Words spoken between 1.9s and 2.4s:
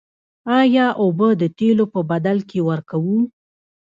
په بدل